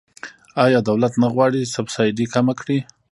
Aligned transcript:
آیا 0.65 0.79
دولت 0.89 1.13
نه 1.21 1.27
غواړي 1.33 1.61
سبسایډي 1.75 2.25
کمه 2.33 2.53
کړي؟ 2.59 2.79